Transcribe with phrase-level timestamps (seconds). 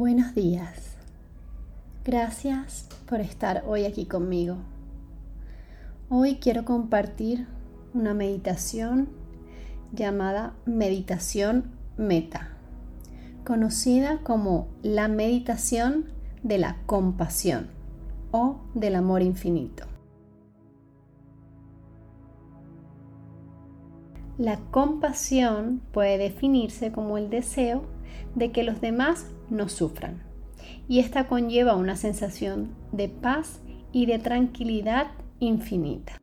[0.00, 0.96] Buenos días.
[2.06, 4.56] Gracias por estar hoy aquí conmigo.
[6.08, 7.46] Hoy quiero compartir
[7.92, 9.10] una meditación
[9.92, 11.64] llamada meditación
[11.98, 12.56] meta,
[13.44, 16.06] conocida como la meditación
[16.42, 17.66] de la compasión
[18.30, 19.84] o del amor infinito.
[24.38, 27.99] La compasión puede definirse como el deseo
[28.34, 30.22] de que los demás no sufran.
[30.88, 33.60] Y esta conlleva una sensación de paz
[33.92, 36.20] y de tranquilidad infinita.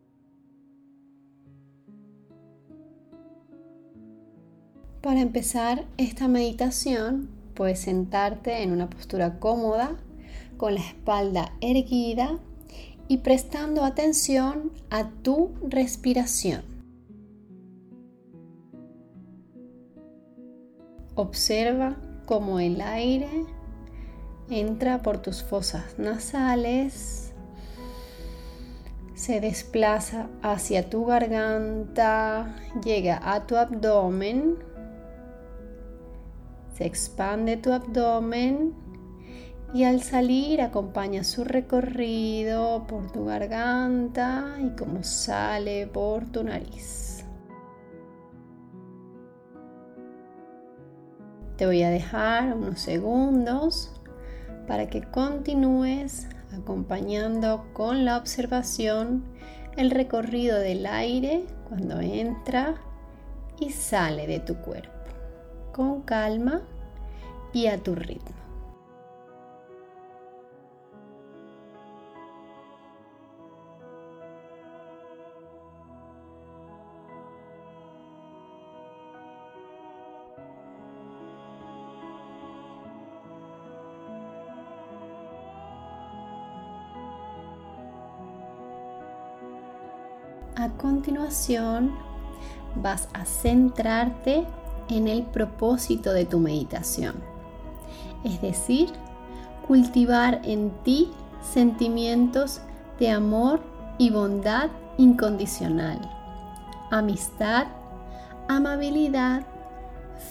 [5.01, 9.95] Para empezar esta meditación, puedes sentarte en una postura cómoda,
[10.57, 12.39] con la espalda erguida
[13.07, 16.76] y prestando atención a tu respiración.
[21.17, 21.95] Observa
[22.27, 23.27] como el aire
[24.51, 27.33] entra por tus fosas nasales,
[29.15, 34.57] se desplaza hacia tu garganta, llega a tu abdomen,
[36.75, 38.75] se expande tu abdomen
[39.73, 47.16] y al salir acompaña su recorrido por tu garganta y como sale por tu nariz.
[51.57, 53.91] Te voy a dejar unos segundos
[54.67, 59.23] para que continúes acompañando con la observación
[59.75, 62.75] el recorrido del aire cuando entra
[63.59, 64.91] y sale de tu cuerpo,
[65.73, 66.61] con calma
[67.53, 68.46] y a tu ritmo.
[90.59, 91.91] A continuación,
[92.73, 94.47] vas a centrarte
[94.89, 97.13] en el propósito de tu meditación,
[98.23, 98.89] es decir,
[99.67, 101.11] cultivar en ti
[101.43, 102.61] sentimientos
[102.97, 103.59] de amor
[103.99, 105.99] y bondad incondicional,
[106.89, 107.67] amistad,
[108.47, 109.45] amabilidad,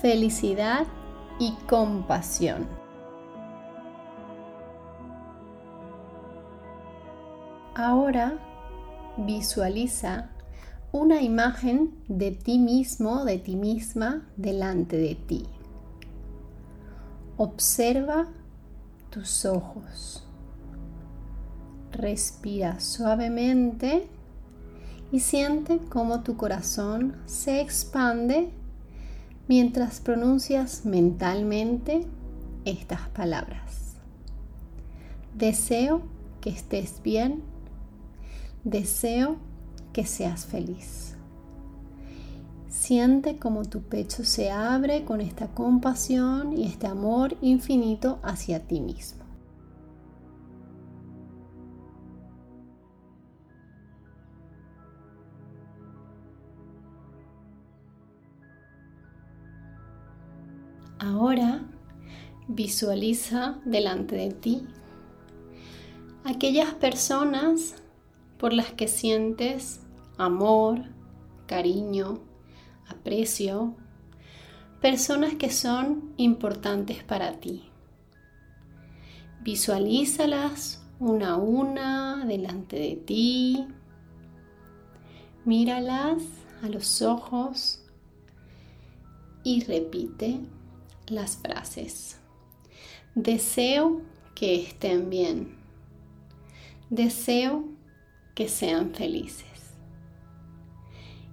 [0.01, 0.89] felicidad
[1.39, 2.67] y compasión.
[7.77, 8.41] Ahora
[9.17, 10.31] visualiza
[10.93, 15.47] una imagen de ti mismo, de ti misma, delante de ti.
[17.37, 18.29] Observa
[19.11, 20.25] tus ojos.
[21.93, 24.09] Respira suavemente
[25.13, 28.51] y siente cómo tu corazón se expande
[29.49, 32.07] mientras pronuncias mentalmente
[32.65, 33.97] estas palabras.
[35.35, 36.03] Deseo
[36.41, 37.43] que estés bien
[38.67, 39.37] Deseo
[39.93, 41.15] que seas feliz.
[42.69, 48.81] Siente como tu pecho se abre con esta compasión y este amor infinito hacia ti
[48.81, 49.23] mismo.
[60.99, 61.63] Ahora
[62.49, 64.67] visualiza delante de ti
[66.25, 67.77] aquellas personas
[68.39, 69.81] por las que sientes
[70.19, 70.85] amor,
[71.47, 72.21] cariño,
[72.89, 73.75] aprecio,
[74.81, 77.65] personas que son importantes para ti.
[79.43, 83.67] Visualízalas una a una delante de ti.
[85.45, 86.23] Míralas
[86.63, 87.83] a los ojos
[89.45, 90.41] y repite
[91.07, 92.19] las frases.
[93.15, 94.03] Deseo
[94.35, 95.57] que estén bien.
[96.91, 97.76] Deseo
[98.37, 99.75] que sean felices.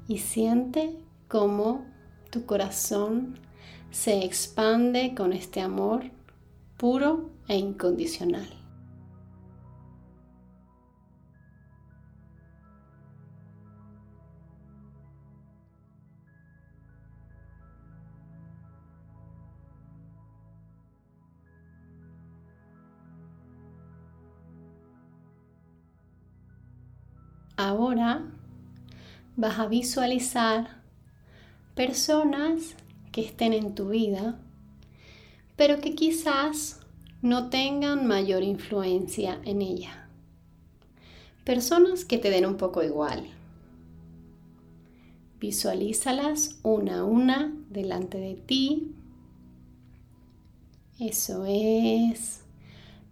[0.07, 0.97] Y siente
[1.27, 1.85] cómo
[2.31, 3.37] tu corazón
[3.91, 6.05] se expande con este amor
[6.77, 8.62] puro e incondicional.
[27.55, 28.23] Ahora
[29.35, 30.81] vas a visualizar
[31.75, 32.75] personas
[33.11, 34.39] que estén en tu vida,
[35.55, 36.79] pero que quizás
[37.21, 40.09] no tengan mayor influencia en ella.
[41.43, 43.27] Personas que te den un poco igual.
[45.39, 48.95] Visualízalas una a una delante de ti.
[50.99, 52.45] Eso es.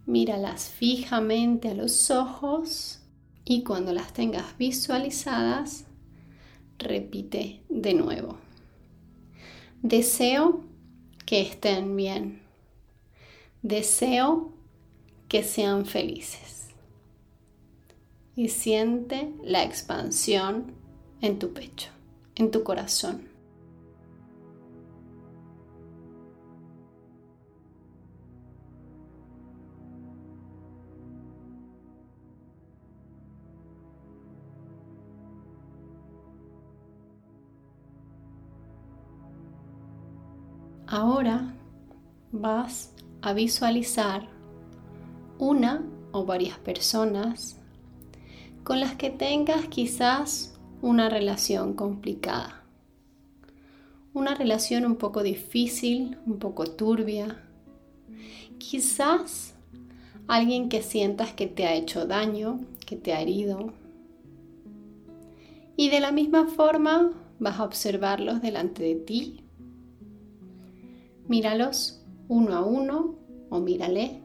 [0.06, 3.01] Míralas fijamente a los ojos
[3.44, 5.84] y cuando las tengas visualizadas,
[6.78, 8.38] repite de nuevo.
[9.82, 10.64] Deseo
[11.26, 12.42] que estén bien.
[13.62, 14.52] Deseo
[15.28, 16.68] que sean felices.
[18.36, 20.74] Y siente la expansión
[21.20, 21.90] en tu pecho,
[22.34, 23.31] en tu corazón.
[40.92, 41.54] Ahora
[42.32, 42.92] vas
[43.22, 44.28] a visualizar
[45.38, 47.58] una o varias personas
[48.62, 52.62] con las que tengas quizás una relación complicada.
[54.12, 57.42] Una relación un poco difícil, un poco turbia.
[58.58, 59.54] Quizás
[60.28, 63.72] alguien que sientas que te ha hecho daño, que te ha herido.
[65.74, 69.41] Y de la misma forma vas a observarlos delante de ti
[71.32, 71.98] Míralos
[72.28, 73.14] uno a uno
[73.48, 74.20] o mírale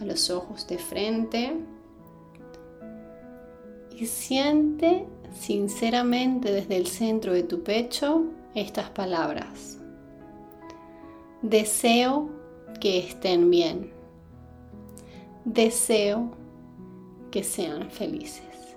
[0.00, 1.58] a los ojos de frente
[3.94, 8.24] y siente sinceramente desde el centro de tu pecho
[8.54, 9.78] estas palabras.
[11.42, 12.30] Deseo
[12.80, 13.92] que estén bien.
[15.44, 16.30] Deseo
[17.30, 18.74] que sean felices.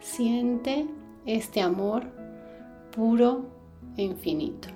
[0.00, 0.86] Siente
[1.24, 2.04] este amor
[2.94, 3.46] puro
[3.96, 4.75] e infinito.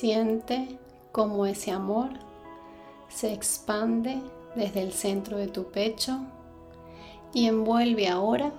[0.00, 0.78] Siente
[1.12, 2.08] cómo ese amor
[3.10, 4.22] se expande
[4.56, 6.20] desde el centro de tu pecho
[7.34, 8.50] y envuelve ahora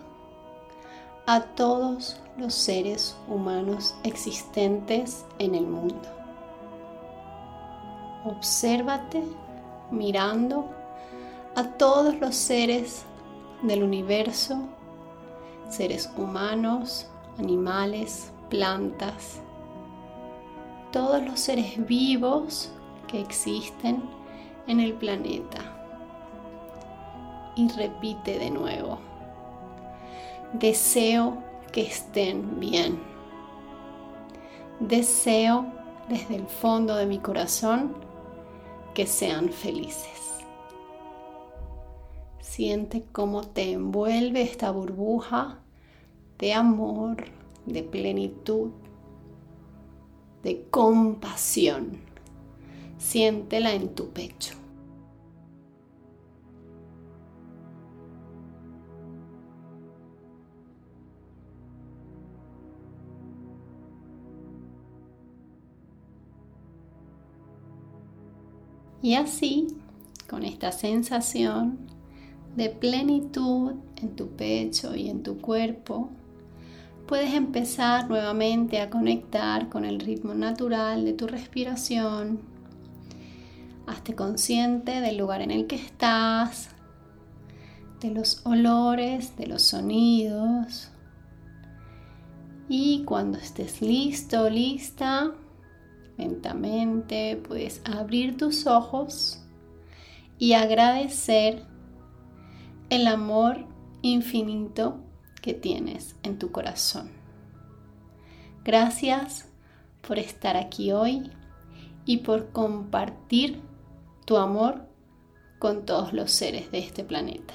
[1.25, 6.07] a todos los seres humanos existentes en el mundo.
[8.23, 9.23] Obsérvate
[9.89, 10.69] mirando
[11.55, 13.03] a todos los seres
[13.63, 14.59] del universo,
[15.71, 17.07] seres humanos,
[17.39, 19.41] animales, plantas,
[20.91, 22.71] todos los seres vivos
[23.07, 24.03] que existen
[24.67, 25.59] en el planeta.
[27.55, 28.99] Y repite de nuevo.
[30.53, 31.37] Deseo
[31.71, 32.99] que estén bien.
[34.79, 35.65] Deseo
[36.09, 37.93] desde el fondo de mi corazón
[38.93, 40.39] que sean felices.
[42.39, 45.59] Siente cómo te envuelve esta burbuja
[46.37, 47.25] de amor,
[47.65, 48.71] de plenitud,
[50.43, 51.97] de compasión.
[52.97, 54.55] Siéntela en tu pecho.
[69.03, 69.67] Y así,
[70.29, 71.79] con esta sensación
[72.55, 76.09] de plenitud en tu pecho y en tu cuerpo,
[77.07, 82.39] puedes empezar nuevamente a conectar con el ritmo natural de tu respiración.
[83.87, 86.69] Hazte consciente del lugar en el que estás,
[87.99, 90.89] de los olores, de los sonidos.
[92.69, 95.31] Y cuando estés listo, lista,
[96.17, 99.43] lentamente puedes abrir tus ojos
[100.37, 101.65] y agradecer
[102.89, 103.65] el amor
[104.01, 105.10] infinito
[105.41, 107.09] que tienes en tu corazón.
[108.63, 109.47] Gracias
[110.01, 111.31] por estar aquí hoy
[112.05, 113.61] y por compartir
[114.25, 114.87] tu amor
[115.59, 117.53] con todos los seres de este planeta.